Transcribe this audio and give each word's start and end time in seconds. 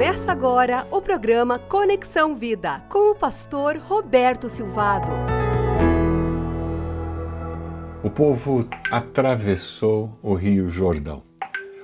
Começa 0.00 0.32
agora 0.32 0.88
o 0.90 1.02
programa 1.02 1.58
Conexão 1.58 2.34
Vida 2.34 2.82
com 2.88 3.10
o 3.10 3.14
pastor 3.14 3.76
Roberto 3.76 4.48
Silvado. 4.48 5.08
O 8.02 8.08
povo 8.08 8.66
atravessou 8.90 10.18
o 10.22 10.32
Rio 10.32 10.70
Jordão. 10.70 11.22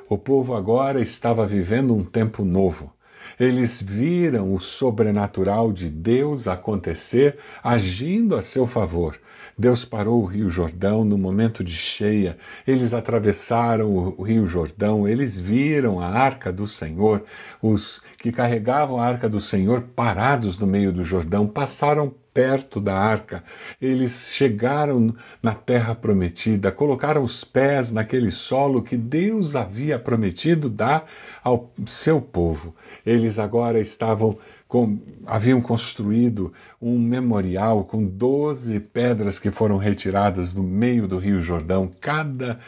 O 0.09 0.16
povo 0.16 0.55
agora 0.55 0.98
estava 0.98 1.46
vivendo 1.46 1.95
um 1.95 2.02
tempo 2.02 2.43
novo. 2.43 2.96
Eles 3.38 3.82
viram 3.82 4.54
o 4.54 4.61
sobrenatural 4.61 5.72
de 5.72 5.88
Deus 5.88 6.48
acontecer, 6.48 7.38
agindo 7.62 8.34
a 8.34 8.43
seu 8.43 8.66
favor. 8.66 9.18
Deus 9.58 9.84
parou 9.84 10.22
o 10.22 10.26
Rio 10.26 10.48
Jordão 10.48 11.04
no 11.04 11.16
momento 11.16 11.64
de 11.64 11.72
cheia, 11.72 12.36
eles 12.66 12.93
atravessaram 12.93 13.90
o 13.90 14.22
Rio 14.22 14.46
Jordão, 14.46 15.08
eles 15.08 15.39
viram 15.39 15.98
a 15.98 16.08
arca 16.08 16.52
do 16.52 16.66
Senhor, 16.66 17.25
os 17.62 18.03
que 18.18 18.31
carregavam 18.31 19.00
a 19.00 19.07
arca 19.07 19.29
do 19.29 19.40
Senhor 19.40 19.81
parados 19.95 20.58
no 20.58 20.67
meio 20.67 20.93
do 20.93 21.03
Jordão, 21.03 21.46
passaram 21.46 22.14
perto 22.36 22.82
da 22.82 22.95
arca, 22.95 23.43
eles 23.81 24.32
chegaram 24.35 25.17
na 25.43 25.54
terra 25.54 25.95
prometida, 25.95 26.71
colocaram 26.71 27.25
os 27.25 27.43
pés 27.43 27.90
naquele 27.90 28.31
solo 28.31 28.82
que 28.82 28.95
Deus 28.95 29.57
havia 29.57 29.99
prometido 29.99 30.68
dar 30.68 31.07
ao 31.43 31.72
seu 31.86 32.20
povo. 32.20 32.77
Eles 33.06 33.39
agora 33.39 33.81
estavam 33.81 34.36
com, 34.69 34.98
haviam 35.25 35.62
construído 35.62 36.53
um 36.78 36.98
memorial 36.98 37.84
com 37.84 38.05
doze 38.05 38.81
pedras 38.81 39.39
que 39.39 39.50
foram 39.50 39.78
retiradas 39.78 40.53
do 40.53 40.62
meio 40.62 41.09
do 41.09 41.17
Rio 41.17 41.41
Jordão, 41.41 41.91
cada 42.03 42.59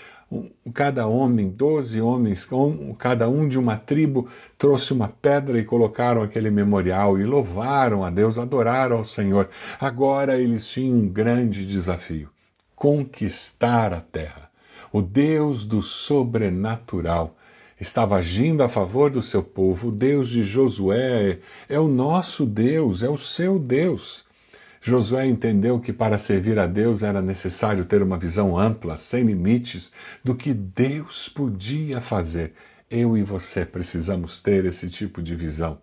cada 0.75 1.07
homem, 1.07 1.49
doze 1.49 2.01
homens, 2.01 2.47
cada 2.99 3.29
um 3.29 3.49
de 3.49 3.59
uma 3.59 3.77
tribo, 3.77 4.29
trouxe 4.59 4.93
uma 4.93 5.09
pedra 5.09 5.59
e 5.59 5.65
colocaram 5.65 6.23
aquele 6.23 6.51
memorial 6.51 7.19
e 7.19 7.25
louvaram 7.25 8.05
a 8.05 8.11
Deus, 8.11 8.39
adoraram 8.39 8.99
ao 8.99 9.05
Senhor. 9.05 9.49
Agora 9.81 10.39
eles 10.39 10.67
tinham 10.67 10.99
um 10.99 11.09
grande 11.09 11.65
desafio: 11.65 12.29
conquistar 12.77 13.93
a 13.93 14.01
terra. 14.01 14.51
O 14.93 15.03
Deus 15.03 15.65
do 15.65 15.83
sobrenatural 15.83 17.35
estava 17.81 18.17
agindo 18.17 18.63
a 18.63 18.69
favor 18.69 19.11
do 19.11 19.23
seu 19.23 19.43
povo. 19.43 19.89
O 19.89 19.93
Deus 19.93 20.29
de 20.29 20.43
Josué 20.43 21.39
é 21.69 21.79
o 21.79 21.89
nosso 21.89 22.45
Deus, 22.45 23.03
é 23.03 23.09
o 23.09 23.17
seu 23.17 23.59
Deus. 23.59 24.28
Josué 24.81 25.27
entendeu 25.27 25.81
que 25.81 25.93
para 25.93 26.17
servir 26.17 26.59
a 26.59 26.67
Deus 26.67 27.03
era 27.03 27.21
necessário 27.21 27.85
ter 27.85 28.03
uma 28.03 28.19
visão 28.19 28.57
ampla, 28.57 28.97
sem 28.97 29.25
limites, 29.25 29.91
do 30.23 30.35
que 30.35 30.55
Deus 30.55 31.29
podia 31.29 32.01
fazer. 32.01 32.53
Eu 32.91 33.17
e 33.17 33.23
você 33.23 33.67
precisamos 33.67 34.41
ter 34.41 34.65
esse 34.65 34.89
tipo 34.89 35.21
de 35.23 35.35
visão. 35.35 35.79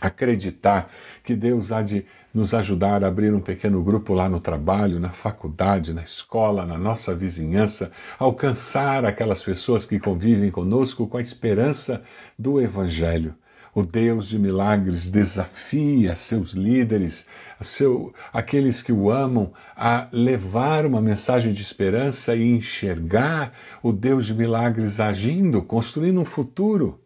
Acreditar 0.00 0.90
que 1.22 1.36
Deus 1.36 1.70
há 1.70 1.80
de 1.80 2.04
nos 2.32 2.52
ajudar 2.52 3.04
a 3.04 3.06
abrir 3.06 3.32
um 3.32 3.40
pequeno 3.40 3.82
grupo 3.82 4.12
lá 4.12 4.28
no 4.28 4.40
trabalho, 4.40 4.98
na 4.98 5.10
faculdade, 5.10 5.94
na 5.94 6.02
escola, 6.02 6.66
na 6.66 6.76
nossa 6.76 7.14
vizinhança, 7.14 7.92
alcançar 8.18 9.04
aquelas 9.04 9.42
pessoas 9.42 9.86
que 9.86 10.00
convivem 10.00 10.50
conosco 10.50 11.06
com 11.06 11.16
a 11.16 11.20
esperança 11.20 12.02
do 12.36 12.60
Evangelho. 12.60 13.36
O 13.74 13.82
Deus 13.84 14.28
de 14.28 14.38
milagres 14.38 15.10
desafia 15.10 16.14
seus 16.14 16.52
líderes, 16.52 17.26
seu, 17.60 18.14
aqueles 18.32 18.80
que 18.80 18.92
o 18.92 19.10
amam, 19.10 19.52
a 19.76 20.06
levar 20.12 20.86
uma 20.86 21.02
mensagem 21.02 21.52
de 21.52 21.60
esperança 21.60 22.36
e 22.36 22.52
enxergar 22.52 23.52
o 23.82 23.92
Deus 23.92 24.26
de 24.26 24.34
milagres 24.34 25.00
agindo, 25.00 25.60
construindo 25.60 26.20
um 26.20 26.24
futuro. 26.24 27.00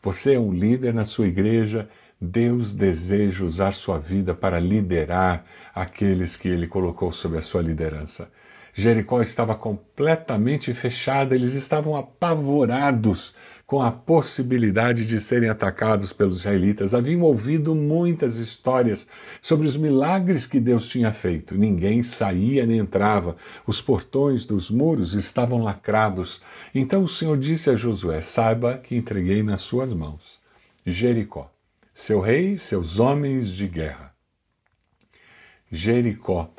Você 0.00 0.34
é 0.34 0.38
um 0.38 0.52
líder 0.52 0.94
na 0.94 1.04
sua 1.04 1.26
igreja, 1.26 1.88
Deus 2.20 2.72
deseja 2.72 3.44
usar 3.44 3.72
sua 3.72 3.98
vida 3.98 4.32
para 4.32 4.60
liderar 4.60 5.44
aqueles 5.74 6.36
que 6.36 6.46
ele 6.46 6.68
colocou 6.68 7.10
sob 7.10 7.36
a 7.36 7.42
sua 7.42 7.60
liderança. 7.60 8.30
Jericó 8.76 9.22
estava 9.22 9.54
completamente 9.54 10.74
fechada, 10.74 11.34
eles 11.34 11.54
estavam 11.54 11.94
apavorados 11.94 13.32
com 13.66 13.80
a 13.80 13.90
possibilidade 13.90 15.06
de 15.06 15.20
serem 15.20 15.48
atacados 15.48 16.12
pelos 16.12 16.40
israelitas. 16.40 16.94
Haviam 16.94 17.22
ouvido 17.22 17.74
muitas 17.74 18.36
histórias 18.36 19.06
sobre 19.40 19.66
os 19.66 19.76
milagres 19.76 20.46
que 20.46 20.60
Deus 20.60 20.88
tinha 20.88 21.12
feito. 21.12 21.56
Ninguém 21.56 22.02
saía 22.02 22.66
nem 22.66 22.78
entrava, 22.78 23.36
os 23.66 23.80
portões 23.80 24.44
dos 24.44 24.70
muros 24.70 25.14
estavam 25.14 25.62
lacrados. 25.62 26.40
Então 26.74 27.02
o 27.02 27.08
Senhor 27.08 27.38
disse 27.38 27.70
a 27.70 27.76
Josué: 27.76 28.20
Saiba 28.20 28.78
que 28.78 28.96
entreguei 28.96 29.42
nas 29.42 29.62
suas 29.62 29.92
mãos 29.92 30.42
Jericó, 30.86 31.50
seu 31.94 32.20
rei, 32.20 32.58
seus 32.58 32.98
homens 32.98 33.48
de 33.48 33.66
guerra. 33.66 34.14
Jericó 35.72 36.50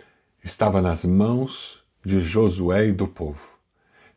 estava 0.44 0.81
nas 0.81 1.05
mãos 1.05 1.83
de 2.03 2.19
Josué 2.21 2.88
e 2.88 2.91
do 2.91 3.07
povo. 3.07 3.54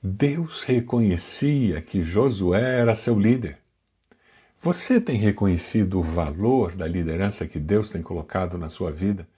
Deus 0.00 0.62
reconhecia 0.62 1.82
que 1.82 2.04
Josué 2.04 2.78
era 2.78 2.94
seu 2.94 3.18
líder. 3.18 3.58
Você 4.60 5.00
tem 5.00 5.16
reconhecido 5.16 5.98
o 5.98 6.02
valor 6.04 6.72
da 6.76 6.86
liderança 6.86 7.48
que 7.48 7.58
Deus 7.58 7.90
tem 7.90 8.00
colocado 8.00 8.56
na 8.56 8.68
sua 8.68 8.92
vida? 8.92 9.28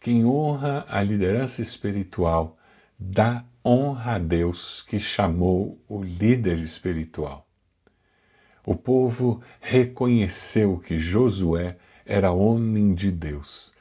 Quem 0.00 0.24
honra 0.24 0.86
a 0.88 1.02
liderança 1.02 1.60
espiritual 1.60 2.56
dá 2.98 3.44
honra 3.62 4.14
a 4.14 4.18
Deus 4.18 4.82
que 4.82 4.98
chamou 4.98 5.78
o 5.86 6.02
líder 6.02 6.58
espiritual. 6.58 7.46
O 8.64 8.74
povo 8.74 9.42
reconheceu 9.60 10.78
que 10.78 10.98
Josué 10.98 11.76
era 12.06 12.32
homem 12.32 12.94
de 12.94 13.12
Deus. 13.12 13.74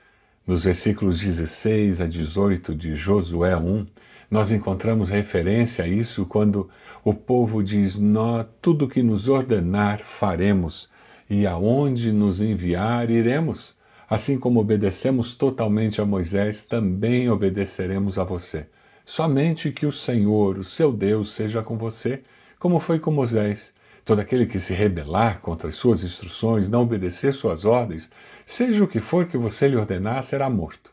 Nos 0.45 0.65
versículos 0.65 1.21
16 1.21 2.01
a 2.01 2.05
18 2.05 2.75
de 2.75 2.95
Josué 2.95 3.55
1, 3.55 3.85
nós 4.29 4.51
encontramos 4.51 5.09
referência 5.09 5.85
a 5.85 5.87
isso 5.87 6.25
quando 6.25 6.69
o 7.03 7.13
povo 7.13 7.63
diz: 7.63 7.97
Nós, 7.97 8.45
tudo 8.61 8.87
que 8.87 9.01
nos 9.01 9.29
ordenar, 9.29 9.99
faremos, 9.99 10.89
e 11.29 11.47
aonde 11.47 12.11
nos 12.11 12.41
enviar, 12.41 13.09
iremos. 13.09 13.75
Assim 14.09 14.37
como 14.37 14.59
obedecemos 14.59 15.33
totalmente 15.33 15.99
a 16.01 16.05
Moisés, 16.05 16.63
também 16.63 17.29
obedeceremos 17.29 18.17
a 18.19 18.23
você. 18.23 18.67
Somente 19.05 19.71
que 19.71 19.85
o 19.85 19.91
Senhor, 19.91 20.57
o 20.57 20.63
seu 20.63 20.91
Deus, 20.91 21.31
seja 21.31 21.61
com 21.61 21.77
você, 21.77 22.23
como 22.59 22.79
foi 22.79 22.99
com 22.99 23.11
Moisés. 23.11 23.73
Todo 24.03 24.19
aquele 24.19 24.45
que 24.45 24.59
se 24.59 24.73
rebelar 24.73 25.39
contra 25.39 25.67
as 25.69 25.75
suas 25.75 26.03
instruções, 26.03 26.69
não 26.69 26.81
obedecer 26.81 27.33
suas 27.33 27.65
ordens, 27.65 28.09
seja 28.45 28.83
o 28.83 28.87
que 28.87 28.99
for 28.99 29.25
que 29.25 29.37
você 29.37 29.67
lhe 29.67 29.75
ordenar, 29.75 30.23
será 30.23 30.49
morto. 30.49 30.91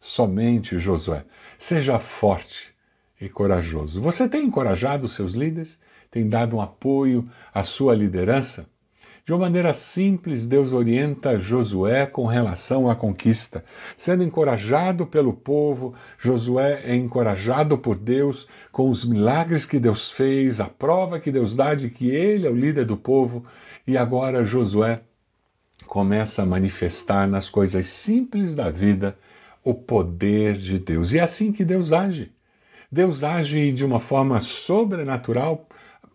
Somente 0.00 0.78
Josué, 0.78 1.24
seja 1.58 1.98
forte, 1.98 2.73
e 3.20 3.28
corajoso. 3.28 4.00
Você 4.00 4.28
tem 4.28 4.44
encorajado 4.46 5.06
os 5.06 5.12
seus 5.12 5.34
líderes? 5.34 5.78
Tem 6.10 6.28
dado 6.28 6.56
um 6.56 6.60
apoio 6.60 7.28
à 7.52 7.62
sua 7.62 7.94
liderança? 7.94 8.66
De 9.24 9.32
uma 9.32 9.38
maneira 9.38 9.72
simples, 9.72 10.44
Deus 10.44 10.74
orienta 10.74 11.38
Josué 11.38 12.04
com 12.04 12.26
relação 12.26 12.90
à 12.90 12.94
conquista. 12.94 13.64
Sendo 13.96 14.22
encorajado 14.22 15.06
pelo 15.06 15.32
povo, 15.32 15.94
Josué 16.18 16.82
é 16.84 16.94
encorajado 16.94 17.78
por 17.78 17.96
Deus 17.96 18.46
com 18.70 18.90
os 18.90 19.02
milagres 19.02 19.64
que 19.64 19.80
Deus 19.80 20.10
fez, 20.10 20.60
a 20.60 20.66
prova 20.66 21.18
que 21.18 21.32
Deus 21.32 21.56
dá 21.56 21.74
de 21.74 21.88
que 21.88 22.10
ele 22.10 22.46
é 22.46 22.50
o 22.50 22.54
líder 22.54 22.84
do 22.84 22.98
povo. 22.98 23.42
E 23.86 23.96
agora 23.96 24.44
Josué 24.44 25.00
começa 25.86 26.42
a 26.42 26.46
manifestar 26.46 27.26
nas 27.26 27.48
coisas 27.48 27.86
simples 27.86 28.54
da 28.54 28.68
vida 28.68 29.16
o 29.62 29.72
poder 29.72 30.54
de 30.54 30.78
Deus. 30.78 31.14
E 31.14 31.18
é 31.18 31.22
assim 31.22 31.50
que 31.50 31.64
Deus 31.64 31.94
age. 31.94 32.33
Deus 32.94 33.24
age 33.24 33.72
de 33.72 33.84
uma 33.84 33.98
forma 33.98 34.38
sobrenatural, 34.38 35.66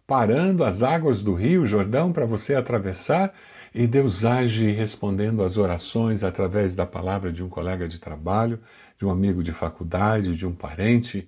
parando 0.07 0.63
as 0.63 0.81
águas 0.81 1.21
do 1.21 1.35
rio 1.35 1.65
Jordão 1.65 2.13
para 2.13 2.25
você 2.25 2.55
atravessar, 2.55 3.33
e 3.75 3.85
Deus 3.85 4.23
age 4.23 4.71
respondendo 4.71 5.43
às 5.43 5.57
orações 5.57 6.23
através 6.23 6.77
da 6.77 6.85
palavra 6.85 7.33
de 7.33 7.43
um 7.43 7.49
colega 7.49 7.85
de 7.85 7.99
trabalho, 7.99 8.61
de 8.97 9.05
um 9.05 9.09
amigo 9.09 9.43
de 9.43 9.51
faculdade, 9.51 10.33
de 10.33 10.45
um 10.45 10.53
parente. 10.53 11.27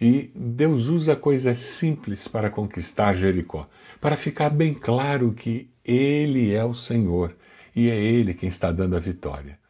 E 0.00 0.32
Deus 0.34 0.88
usa 0.88 1.14
coisas 1.14 1.58
simples 1.58 2.26
para 2.26 2.50
conquistar 2.50 3.14
Jericó, 3.14 3.68
para 4.00 4.16
ficar 4.16 4.50
bem 4.50 4.74
claro 4.74 5.32
que 5.32 5.70
Ele 5.84 6.52
é 6.52 6.64
o 6.64 6.74
Senhor 6.74 7.36
e 7.72 7.88
é 7.88 7.96
Ele 7.96 8.34
quem 8.34 8.48
está 8.48 8.72
dando 8.72 8.96
a 8.96 9.00
vitória. 9.00 9.60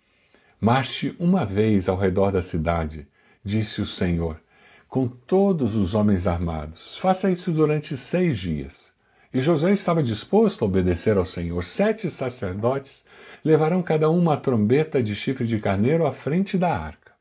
Marche 0.58 1.14
uma 1.18 1.44
vez 1.44 1.86
ao 1.86 1.98
redor 1.98 2.32
da 2.32 2.40
cidade, 2.40 3.06
disse 3.44 3.82
o 3.82 3.86
Senhor, 3.86 4.40
com 4.88 5.06
todos 5.06 5.76
os 5.76 5.94
homens 5.94 6.26
armados. 6.26 6.96
Faça 6.96 7.30
isso 7.30 7.52
durante 7.52 7.96
seis 7.96 8.38
dias. 8.38 8.92
E 9.32 9.38
Josué 9.40 9.72
estava 9.72 10.02
disposto 10.02 10.64
a 10.64 10.66
obedecer 10.66 11.18
ao 11.18 11.24
Senhor. 11.24 11.62
Sete 11.62 12.08
sacerdotes 12.08 13.04
levarão 13.44 13.82
cada 13.82 14.10
um 14.10 14.18
uma 14.18 14.38
trombeta 14.38 15.02
de 15.02 15.14
chifre 15.14 15.46
de 15.46 15.60
carneiro 15.60 16.06
à 16.06 16.12
frente 16.12 16.56
da 16.56 16.74
arca. 16.74 17.12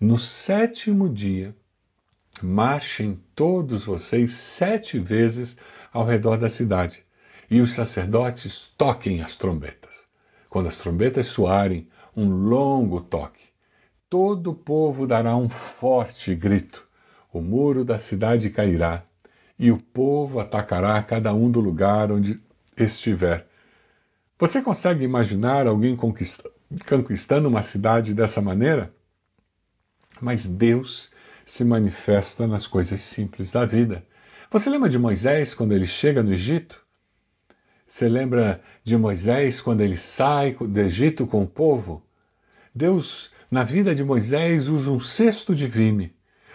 No 0.00 0.18
sétimo 0.18 1.08
dia, 1.08 1.54
marchem 2.40 3.20
todos 3.34 3.84
vocês 3.84 4.32
sete 4.32 4.98
vezes 4.98 5.56
ao 5.92 6.04
redor 6.04 6.36
da 6.36 6.48
cidade. 6.48 7.04
e 7.50 7.60
os 7.60 7.72
sacerdotes 7.72 8.72
toquem 8.78 9.20
as 9.20 9.36
trombetas. 9.36 10.06
Quando 10.48 10.68
as 10.68 10.76
trombetas 10.78 11.26
soarem, 11.26 11.86
um 12.16 12.26
longo 12.26 12.98
toque, 12.98 13.44
todo 14.08 14.52
o 14.52 14.54
povo 14.54 15.06
dará 15.06 15.36
um 15.36 15.50
forte 15.50 16.34
grito. 16.34 16.88
O 17.32 17.40
muro 17.40 17.84
da 17.84 17.96
cidade 17.96 18.50
cairá 18.50 19.02
e 19.58 19.70
o 19.70 19.78
povo 19.78 20.40
atacará 20.40 21.02
cada 21.02 21.32
um 21.32 21.50
do 21.50 21.60
lugar 21.60 22.12
onde 22.12 22.40
estiver. 22.76 23.46
Você 24.38 24.60
consegue 24.60 25.04
imaginar 25.04 25.66
alguém 25.66 25.96
conquistando 25.96 27.48
uma 27.48 27.62
cidade 27.62 28.12
dessa 28.12 28.42
maneira? 28.42 28.92
Mas 30.20 30.46
Deus 30.46 31.10
se 31.44 31.64
manifesta 31.64 32.46
nas 32.46 32.66
coisas 32.66 33.00
simples 33.00 33.52
da 33.52 33.64
vida. 33.64 34.04
Você 34.50 34.68
lembra 34.68 34.88
de 34.88 34.98
Moisés 34.98 35.54
quando 35.54 35.72
ele 35.72 35.86
chega 35.86 36.22
no 36.22 36.32
Egito? 36.32 36.82
Você 37.86 38.08
lembra 38.08 38.60
de 38.84 38.96
Moisés 38.96 39.60
quando 39.60 39.80
ele 39.80 39.96
sai 39.96 40.52
do 40.52 40.80
Egito 40.80 41.26
com 41.26 41.42
o 41.42 41.46
povo? 41.46 42.02
Deus, 42.74 43.30
na 43.50 43.64
vida 43.64 43.94
de 43.94 44.02
Moisés, 44.02 44.68
usa 44.68 44.90
um 44.90 45.00
cesto 45.00 45.54
de 45.54 45.66
vime, 45.66 46.14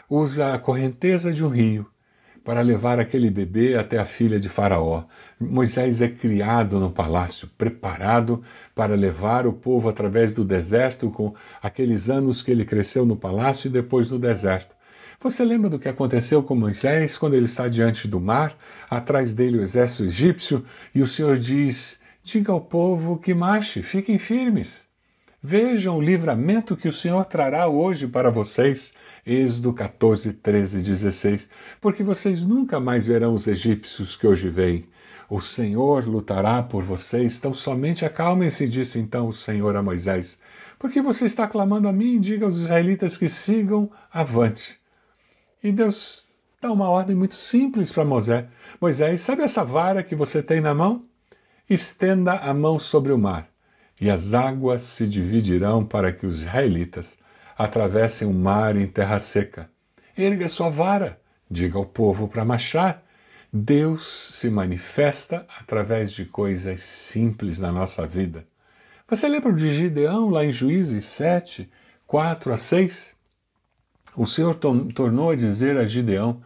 usa 0.10 0.54
a 0.54 0.60
correnteza 0.60 1.32
de 1.32 1.44
um 1.44 1.50
rio 1.50 1.90
para 2.48 2.62
levar 2.62 2.98
aquele 2.98 3.30
bebê 3.30 3.76
até 3.76 3.98
a 3.98 4.06
filha 4.06 4.40
de 4.40 4.48
Faraó. 4.48 5.04
Moisés 5.38 6.02
é 6.02 6.08
criado 6.08 6.80
no 6.80 6.90
palácio, 6.90 7.50
preparado 7.58 8.42
para 8.74 8.96
levar 8.96 9.46
o 9.46 9.52
povo 9.52 9.90
através 9.90 10.34
do 10.34 10.46
deserto, 10.46 11.10
com 11.12 11.36
aqueles 11.62 12.10
anos 12.10 12.42
que 12.42 12.50
ele 12.50 12.64
cresceu 12.64 13.06
no 13.06 13.18
palácio 13.18 13.68
e 13.68 13.72
depois 13.72 14.10
no 14.10 14.18
deserto. 14.18 14.78
Você 15.20 15.44
lembra 15.44 15.70
do 15.70 15.78
que 15.78 15.90
aconteceu 15.90 16.42
com 16.42 16.56
Moisés 16.56 17.18
quando 17.18 17.34
ele 17.34 17.48
está 17.48 17.68
diante 17.68 18.08
do 18.08 18.22
mar, 18.22 18.56
atrás 18.90 19.34
dele 19.34 19.58
o 19.58 19.62
exército 19.62 20.06
egípcio, 20.06 20.64
e 20.96 21.02
o 21.02 21.08
Senhor 21.08 21.38
diz: 21.38 22.00
Diga 22.24 22.54
ao 22.54 22.62
povo 22.62 23.18
que 23.18 23.34
marche, 23.34 23.82
fiquem 23.82 24.18
firmes. 24.18 24.88
Vejam 25.42 25.98
o 25.98 26.02
livramento 26.02 26.76
que 26.76 26.88
o 26.88 26.92
Senhor 26.92 27.24
trará 27.24 27.68
hoje 27.68 28.08
para 28.08 28.32
vocês. 28.32 28.94
Êxodo 29.24 29.72
14, 29.72 30.34
13 30.34 30.80
e 30.80 30.82
16. 30.82 31.48
Porque 31.80 32.04
vocês 32.04 32.44
nunca 32.44 32.80
mais 32.80 33.06
verão 33.06 33.36
os 33.36 33.48
egípcios 33.48 34.16
que 34.16 34.26
hoje 34.26 34.50
veem. 34.50 34.90
O 35.30 35.40
Senhor 35.40 36.08
lutará 36.08 36.64
por 36.64 36.84
vocês, 36.84 37.38
então 37.38 37.54
somente 37.54 38.04
acalmem-se, 38.04 38.68
disse 38.68 38.98
então 38.98 39.28
o 39.28 39.34
Senhor 39.34 39.76
a 39.76 39.84
Moisés. 39.84 40.40
Porque 40.80 41.02
você 41.02 41.26
está 41.26 41.48
clamando 41.48 41.88
a 41.88 41.94
mim, 41.94 42.20
diga 42.20 42.46
aos 42.46 42.58
israelitas 42.58 43.16
que 43.16 43.30
sigam 43.30 43.92
avante. 44.12 44.80
E 45.62 45.72
Deus 45.72 46.26
dá 46.60 46.72
uma 46.72 46.90
ordem 46.90 47.16
muito 47.16 47.36
simples 47.36 47.92
para 47.92 48.06
Moisés. 48.06 48.46
Moisés, 48.82 49.22
sabe 49.22 49.44
essa 49.44 49.64
vara 49.64 50.02
que 50.02 50.16
você 50.16 50.42
tem 50.42 50.62
na 50.62 50.74
mão? 50.74 51.06
Estenda 51.70 52.34
a 52.38 52.54
mão 52.56 52.80
sobre 52.80 53.12
o 53.12 53.18
mar, 53.18 53.50
e 54.00 54.10
as 54.10 54.34
águas 54.34 54.82
se 54.82 55.08
dividirão 55.08 55.84
para 55.84 56.12
que 56.12 56.26
os 56.26 56.42
israelitas 56.42 57.18
atravessem 57.58 58.28
o 58.28 58.34
mar 58.34 58.76
em 58.76 58.88
terra 58.88 59.20
seca. 59.20 59.70
Erga 60.16 60.48
sua 60.48 60.70
vara, 60.70 61.20
diga 61.50 61.78
ao 61.78 61.86
povo 61.86 62.28
para 62.28 62.46
marchar. 62.46 63.04
Deus 63.52 64.32
se 64.34 64.50
manifesta 64.50 65.46
através 65.60 66.12
de 66.12 66.26
coisas 66.26 66.82
simples 66.82 67.60
na 67.60 67.72
nossa 67.72 68.06
vida. 68.06 68.46
Você 69.10 69.28
lembra 69.28 69.54
de 69.54 69.74
Gideão 69.74 70.30
lá 70.30 70.46
em 70.46 70.52
Juízes 70.52 71.06
7, 71.06 71.70
4 72.06 72.54
a 72.54 72.58
6? 72.58 73.16
O 74.16 74.28
Senhor 74.28 74.56
tornou 74.56 75.32
a 75.32 75.36
dizer 75.36 75.78
a 75.78 75.86
Gideão: 75.86 76.42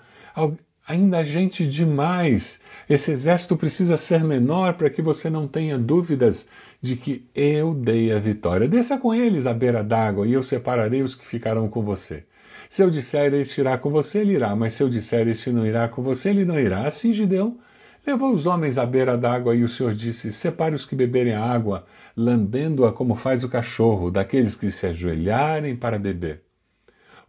ainda 0.91 1.23
gente 1.23 1.65
demais. 1.65 2.59
Esse 2.89 3.11
exército 3.11 3.55
precisa 3.55 3.95
ser 3.95 4.23
menor 4.23 4.73
para 4.73 4.89
que 4.89 5.01
você 5.01 5.29
não 5.29 5.47
tenha 5.47 5.77
dúvidas 5.77 6.45
de 6.81 6.97
que 6.97 7.25
eu 7.33 7.73
dei 7.73 8.11
a 8.11 8.19
vitória. 8.19 8.67
Desça 8.67 8.97
com 8.97 9.13
eles 9.13 9.47
à 9.47 9.53
beira 9.53 9.83
d'água 9.83 10.27
e 10.27 10.33
eu 10.33 10.43
separarei 10.43 11.01
os 11.01 11.15
que 11.15 11.25
ficarão 11.25 11.69
com 11.69 11.81
você. 11.81 12.25
Se 12.67 12.83
eu 12.83 12.89
disser 12.89 13.33
este 13.33 13.61
irá 13.61 13.77
com 13.77 13.89
você, 13.89 14.19
ele 14.19 14.33
irá, 14.33 14.55
mas 14.55 14.73
se 14.73 14.83
eu 14.83 14.89
disser 14.89 15.27
este 15.27 15.49
não 15.49 15.65
irá 15.65 15.87
com 15.87 16.01
você, 16.01 16.29
ele 16.29 16.45
não 16.45 16.59
irá. 16.59 16.85
Assim 16.85 17.13
Gideão 17.13 17.57
levou 18.05 18.33
os 18.33 18.45
homens 18.45 18.77
à 18.77 18.85
beira 18.85 19.17
d'água 19.17 19.55
e 19.55 19.63
o 19.63 19.69
Senhor 19.69 19.93
disse: 19.93 20.31
Separe 20.31 20.75
os 20.75 20.85
que 20.85 20.95
beberem 20.95 21.33
água, 21.33 21.85
lambendo-a 22.15 22.91
como 22.91 23.15
faz 23.15 23.45
o 23.45 23.49
cachorro, 23.49 24.11
daqueles 24.11 24.55
que 24.55 24.69
se 24.69 24.87
ajoelharem 24.87 25.75
para 25.75 25.97
beber. 25.97 26.50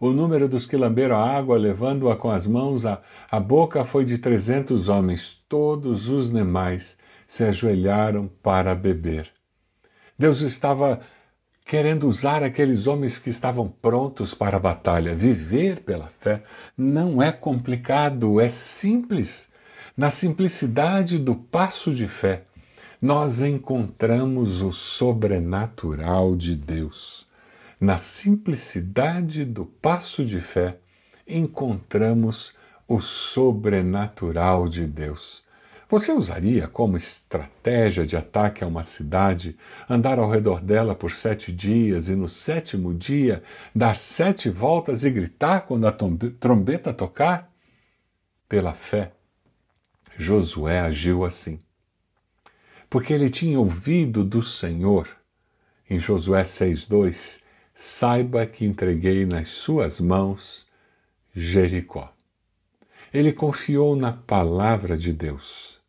O 0.02 0.10
número 0.10 0.48
dos 0.48 0.66
que 0.66 0.76
lamberam 0.76 1.14
a 1.14 1.30
água, 1.30 1.56
levando-a 1.56 2.16
com 2.16 2.28
as 2.28 2.44
mãos 2.44 2.84
à, 2.84 3.00
à 3.30 3.38
boca, 3.38 3.84
foi 3.84 4.04
de 4.04 4.18
trezentos 4.18 4.88
homens. 4.88 5.40
Todos 5.48 6.08
os 6.08 6.32
demais 6.32 6.96
se 7.24 7.44
ajoelharam 7.44 8.28
para 8.42 8.74
beber. 8.74 9.30
Deus 10.18 10.40
estava 10.40 11.00
querendo 11.64 12.08
usar 12.08 12.42
aqueles 12.42 12.88
homens 12.88 13.20
que 13.20 13.30
estavam 13.30 13.68
prontos 13.68 14.34
para 14.34 14.56
a 14.56 14.60
batalha. 14.60 15.14
Viver 15.14 15.82
pela 15.82 16.08
fé 16.08 16.42
não 16.76 17.22
é 17.22 17.30
complicado, 17.30 18.40
é 18.40 18.48
simples. 18.48 19.48
Na 19.96 20.10
simplicidade 20.10 21.16
do 21.16 21.36
passo 21.36 21.94
de 21.94 22.08
fé, 22.08 22.42
nós 23.00 23.40
encontramos 23.40 24.62
o 24.62 24.72
sobrenatural 24.72 26.34
de 26.34 26.56
Deus 26.56 27.30
na 27.82 27.98
simplicidade 27.98 29.44
do 29.44 29.66
passo 29.66 30.24
de 30.24 30.40
fé, 30.40 30.78
encontramos 31.26 32.54
o 32.86 33.00
sobrenatural 33.00 34.68
de 34.68 34.86
Deus. 34.86 35.42
Você 35.88 36.12
usaria 36.12 36.68
como 36.68 36.96
estratégia 36.96 38.06
de 38.06 38.16
ataque 38.16 38.62
a 38.62 38.68
uma 38.68 38.84
cidade 38.84 39.58
andar 39.90 40.20
ao 40.20 40.30
redor 40.30 40.60
dela 40.60 40.94
por 40.94 41.10
sete 41.10 41.50
dias 41.50 42.08
e 42.08 42.14
no 42.14 42.28
sétimo 42.28 42.94
dia 42.94 43.42
dar 43.74 43.96
sete 43.96 44.48
voltas 44.48 45.02
e 45.02 45.10
gritar 45.10 45.62
quando 45.62 45.88
a 45.88 45.92
trombeta 46.38 46.94
tocar? 46.94 47.52
Pela 48.48 48.74
fé, 48.74 49.10
Josué 50.16 50.78
agiu 50.78 51.24
assim. 51.24 51.58
Porque 52.88 53.12
ele 53.12 53.28
tinha 53.28 53.58
ouvido 53.58 54.22
do 54.22 54.40
Senhor. 54.40 55.08
Em 55.90 55.98
Josué 55.98 56.42
6,2, 56.42 57.41
saiba 57.74 58.46
que 58.46 58.64
entreguei 58.64 59.24
nas 59.24 59.48
suas 59.48 60.00
mãos 60.00 60.66
Jericó. 61.34 62.12
Ele 63.12 63.32
confiou 63.32 63.96
na 63.96 64.12
palavra 64.12 64.96
de 64.96 65.12
Deus, 65.12 65.80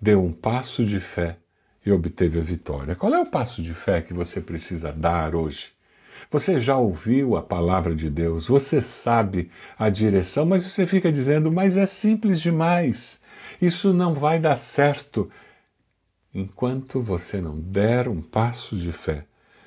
deu 0.00 0.24
um 0.24 0.32
passo 0.32 0.84
de 0.84 1.00
fé 1.00 1.38
e 1.84 1.92
obteve 1.92 2.38
a 2.38 2.42
vitória. 2.42 2.96
Qual 2.96 3.12
é 3.14 3.18
o 3.20 3.26
passo 3.26 3.62
de 3.62 3.72
fé 3.74 4.02
que 4.02 4.12
você 4.12 4.40
precisa 4.40 4.92
dar 4.92 5.34
hoje? 5.34 5.72
Você 6.30 6.58
já 6.58 6.76
ouviu 6.76 7.36
a 7.36 7.42
palavra 7.42 7.94
de 7.94 8.10
Deus, 8.10 8.48
você 8.48 8.80
sabe 8.80 9.50
a 9.78 9.88
direção, 9.88 10.44
mas 10.44 10.64
você 10.64 10.86
fica 10.86 11.12
dizendo, 11.12 11.52
mas 11.52 11.76
é 11.76 11.86
simples 11.86 12.40
demais, 12.40 13.20
isso 13.60 13.92
não 13.92 14.14
vai 14.14 14.38
dar 14.38 14.56
certo. 14.56 15.30
Enquanto 16.34 17.00
você 17.00 17.40
não 17.40 17.58
der 17.58 18.08
um 18.08 18.20
passo 18.20 18.76
de 18.76 18.92
fé, 18.92 19.24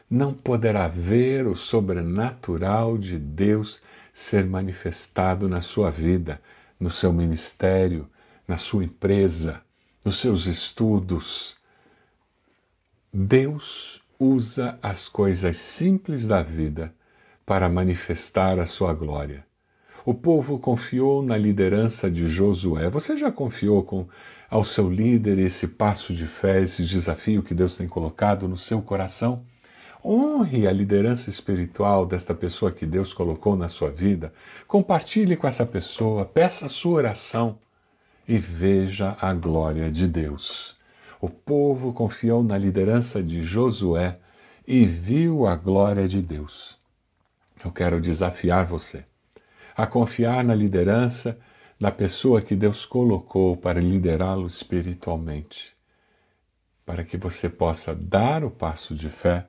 não 0.09 0.33
poderá 0.33 0.87
ver 0.87 1.45
o 1.45 1.55
sobrenatural 1.55 2.97
de 2.97 3.19
Deus 3.19 3.81
ser 4.11 4.45
manifestado 4.45 5.47
na 5.47 5.61
sua 5.61 5.91
vida, 5.91 6.41
no 6.79 6.89
seu 6.89 7.13
ministério, 7.13 8.09
na 8.47 8.57
sua 8.57 8.83
empresa, 8.83 9.61
nos 10.03 10.17
seus 10.19 10.47
estudos. 10.47 11.57
Deus 13.13 14.01
usa 14.19 14.79
as 14.81 15.07
coisas 15.07 15.57
simples 15.57 16.25
da 16.25 16.41
vida 16.41 16.93
para 17.45 17.69
manifestar 17.69 18.59
a 18.59 18.65
sua 18.65 18.93
glória. 18.93 19.45
O 20.05 20.13
povo 20.13 20.57
confiou 20.57 21.21
na 21.21 21.37
liderança 21.37 22.09
de 22.09 22.27
Josué. 22.27 22.89
Você 22.89 23.15
já 23.15 23.31
confiou 23.31 23.83
com, 23.83 24.07
ao 24.49 24.63
seu 24.63 24.89
líder 24.89 25.37
esse 25.37 25.67
passo 25.67 26.13
de 26.13 26.25
fé, 26.25 26.61
esse 26.61 26.83
desafio 26.83 27.43
que 27.43 27.53
Deus 27.53 27.77
tem 27.77 27.87
colocado 27.87 28.47
no 28.47 28.57
seu 28.57 28.81
coração? 28.81 29.45
Honre 30.03 30.67
a 30.67 30.71
liderança 30.71 31.29
espiritual 31.29 32.05
desta 32.05 32.33
pessoa 32.33 32.71
que 32.71 32.85
Deus 32.85 33.13
colocou 33.13 33.55
na 33.55 33.67
sua 33.67 33.89
vida. 33.89 34.31
Compartilhe 34.67 35.35
com 35.35 35.47
essa 35.47 35.65
pessoa, 35.65 36.25
peça 36.25 36.65
a 36.65 36.69
sua 36.69 36.93
oração 36.93 37.59
e 38.27 38.37
veja 38.37 39.17
a 39.19 39.33
glória 39.33 39.91
de 39.91 40.07
Deus. 40.07 40.77
O 41.19 41.29
povo 41.29 41.91
confiou 41.91 42.41
na 42.41 42.57
liderança 42.57 43.21
de 43.21 43.41
Josué 43.41 44.17
e 44.65 44.85
viu 44.85 45.45
a 45.45 45.55
glória 45.55 46.07
de 46.07 46.21
Deus. 46.21 46.79
Eu 47.63 47.71
quero 47.71 47.99
desafiar 47.99 48.65
você 48.65 49.03
a 49.79 49.87
confiar 49.87 50.43
na 50.43 50.53
liderança 50.53 51.39
da 51.79 51.89
pessoa 51.89 52.41
que 52.41 52.53
Deus 52.53 52.83
colocou 52.83 53.55
para 53.55 53.79
liderá-lo 53.79 54.45
espiritualmente, 54.45 55.73
para 56.85 57.01
que 57.01 57.15
você 57.15 57.47
possa 57.47 57.95
dar 57.95 58.43
o 58.43 58.51
passo 58.51 58.93
de 58.93 59.09
fé 59.09 59.47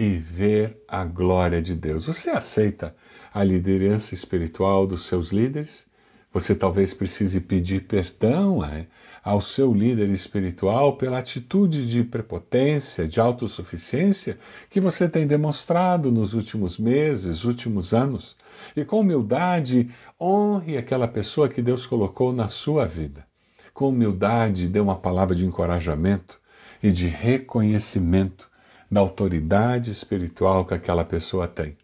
e 0.00 0.16
ver 0.16 0.82
a 0.88 1.04
glória 1.04 1.60
de 1.60 1.74
Deus. 1.74 2.06
Você 2.06 2.30
aceita 2.30 2.96
a 3.34 3.44
liderança 3.44 4.14
espiritual 4.14 4.86
dos 4.86 5.04
seus 5.04 5.30
líderes? 5.30 5.84
Você 6.32 6.54
talvez 6.54 6.94
precise 6.94 7.38
pedir 7.38 7.82
perdão 7.82 8.64
é, 8.64 8.86
ao 9.22 9.42
seu 9.42 9.74
líder 9.74 10.08
espiritual 10.08 10.96
pela 10.96 11.18
atitude 11.18 11.86
de 11.86 12.02
prepotência, 12.02 13.06
de 13.06 13.20
autossuficiência 13.20 14.38
que 14.70 14.80
você 14.80 15.06
tem 15.06 15.26
demonstrado 15.26 16.10
nos 16.10 16.32
últimos 16.32 16.78
meses, 16.78 17.44
últimos 17.44 17.92
anos. 17.92 18.38
E 18.74 18.86
com 18.86 19.00
humildade, 19.00 19.90
honre 20.18 20.78
aquela 20.78 21.08
pessoa 21.08 21.46
que 21.46 21.60
Deus 21.60 21.84
colocou 21.84 22.32
na 22.32 22.48
sua 22.48 22.86
vida. 22.86 23.26
Com 23.74 23.90
humildade, 23.90 24.66
dê 24.66 24.80
uma 24.80 24.96
palavra 24.96 25.34
de 25.34 25.44
encorajamento 25.44 26.40
e 26.82 26.90
de 26.90 27.06
reconhecimento 27.06 28.49
da 28.90 29.00
autoridade 29.00 29.90
espiritual 29.90 30.64
que 30.64 30.74
aquela 30.74 31.04
pessoa 31.04 31.46
tem. 31.46 31.76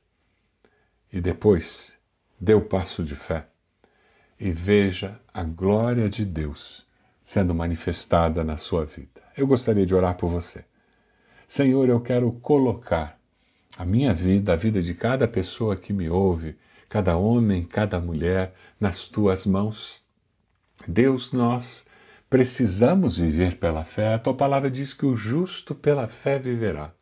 E 1.13 1.21
depois, 1.21 1.99
dê 2.41 2.53
o 2.55 2.61
passo 2.61 3.05
de 3.05 3.15
fé 3.15 3.47
e 4.39 4.51
veja 4.51 5.21
a 5.33 5.43
glória 5.45 6.09
de 6.09 6.25
Deus 6.25 6.85
sendo 7.23 7.55
manifestada 7.55 8.45
na 8.45 8.57
sua 8.57 8.85
vida. 8.85 9.23
Eu 9.37 9.47
gostaria 9.47 9.87
de 9.87 9.95
orar 9.95 10.17
por 10.17 10.29
você. 10.29 10.65
Senhor, 11.47 11.89
eu 11.89 12.01
quero 12.01 12.33
colocar 12.33 13.19
a 13.79 13.85
minha 13.85 14.13
vida, 14.13 14.53
a 14.53 14.57
vida 14.57 14.83
de 14.83 14.95
cada 14.95 15.29
pessoa 15.29 15.77
que 15.77 15.93
me 15.93 16.09
ouve, 16.09 16.57
cada 16.89 17.17
homem, 17.17 17.65
cada 17.65 18.01
mulher, 18.01 18.55
nas 18.81 19.07
tuas 19.07 19.47
mãos. 19.47 20.03
Deus, 20.87 21.33
nós 21.33 21.87
precisamos 22.29 23.17
viver 23.17 23.59
pela 23.59 23.85
fé. 23.85 24.15
A 24.15 24.19
tua 24.19 24.35
palavra 24.35 24.71
diz 24.71 24.95
que 24.95 25.07
o 25.07 25.17
justo 25.17 25.75
pela 25.75 26.09
fé 26.09 26.39
viverá. 26.39 26.96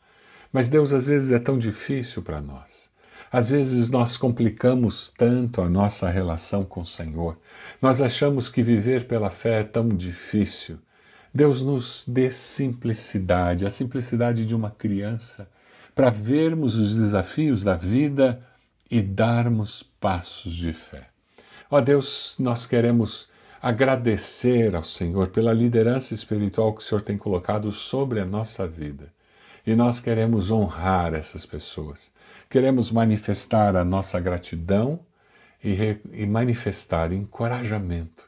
Mas 0.54 0.70
Deus, 0.70 0.92
às 0.92 1.08
vezes, 1.08 1.32
é 1.32 1.38
tão 1.40 1.58
difícil 1.58 2.22
para 2.22 2.40
nós. 2.40 2.88
Às 3.32 3.50
vezes 3.50 3.90
nós 3.90 4.16
complicamos 4.16 5.12
tanto 5.18 5.60
a 5.60 5.68
nossa 5.68 6.08
relação 6.08 6.62
com 6.62 6.82
o 6.82 6.86
Senhor. 6.86 7.36
Nós 7.82 8.00
achamos 8.00 8.48
que 8.48 8.62
viver 8.62 9.08
pela 9.08 9.30
fé 9.30 9.62
é 9.62 9.64
tão 9.64 9.88
difícil. 9.88 10.78
Deus 11.34 11.60
nos 11.60 12.04
dê 12.06 12.30
simplicidade, 12.30 13.66
a 13.66 13.70
simplicidade 13.70 14.46
de 14.46 14.54
uma 14.54 14.70
criança, 14.70 15.48
para 15.92 16.08
vermos 16.08 16.76
os 16.76 17.00
desafios 17.00 17.64
da 17.64 17.74
vida 17.74 18.40
e 18.88 19.02
darmos 19.02 19.82
passos 19.82 20.54
de 20.54 20.72
fé. 20.72 21.08
Ó 21.68 21.80
Deus, 21.80 22.36
nós 22.38 22.64
queremos 22.64 23.26
agradecer 23.60 24.76
ao 24.76 24.84
Senhor 24.84 25.30
pela 25.30 25.52
liderança 25.52 26.14
espiritual 26.14 26.72
que 26.72 26.80
o 26.80 26.84
Senhor 26.84 27.02
tem 27.02 27.18
colocado 27.18 27.72
sobre 27.72 28.20
a 28.20 28.24
nossa 28.24 28.68
vida. 28.68 29.12
E 29.66 29.74
nós 29.74 30.00
queremos 30.00 30.50
honrar 30.50 31.14
essas 31.14 31.46
pessoas. 31.46 32.12
Queremos 32.50 32.90
manifestar 32.90 33.74
a 33.76 33.84
nossa 33.84 34.20
gratidão 34.20 35.00
e, 35.62 35.98
e 36.12 36.26
manifestar 36.26 37.12
encorajamento, 37.12 38.24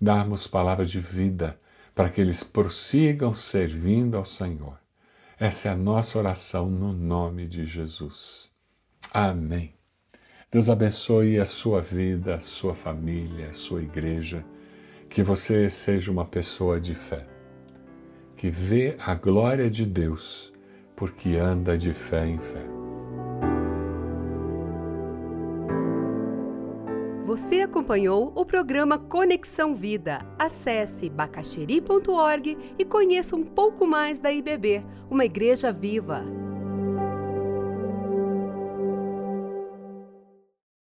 darmos 0.00 0.48
palavras 0.48 0.90
de 0.90 1.00
vida 1.00 1.58
para 1.94 2.08
que 2.08 2.20
eles 2.20 2.42
prossigam 2.42 3.32
servindo 3.34 4.16
ao 4.16 4.24
Senhor. 4.24 4.78
Essa 5.38 5.68
é 5.68 5.72
a 5.72 5.76
nossa 5.76 6.18
oração 6.18 6.68
no 6.68 6.92
nome 6.92 7.46
de 7.46 7.64
Jesus. 7.64 8.50
Amém. 9.12 9.74
Deus 10.50 10.68
abençoe 10.68 11.38
a 11.38 11.44
sua 11.44 11.80
vida, 11.80 12.34
a 12.34 12.40
sua 12.40 12.74
família, 12.74 13.50
a 13.50 13.52
sua 13.52 13.82
igreja. 13.82 14.44
Que 15.08 15.22
você 15.22 15.70
seja 15.70 16.10
uma 16.10 16.24
pessoa 16.24 16.80
de 16.80 16.94
fé, 16.94 17.26
que 18.36 18.50
vê 18.50 18.96
a 19.00 19.14
glória 19.14 19.70
de 19.70 19.84
Deus 19.84 20.52
porque 21.00 21.36
anda 21.36 21.78
de 21.78 21.94
fé 21.94 22.26
em 22.26 22.36
fé. 22.36 22.62
Você 27.22 27.62
acompanhou 27.62 28.30
o 28.36 28.44
programa 28.44 28.98
Conexão 28.98 29.74
Vida. 29.74 30.18
Acesse 30.38 31.08
bacacheri.org 31.08 32.58
e 32.78 32.84
conheça 32.84 33.34
um 33.34 33.42
pouco 33.42 33.86
mais 33.86 34.18
da 34.18 34.30
IBB, 34.30 34.84
uma 35.08 35.24
igreja 35.24 35.72
viva. 35.72 36.22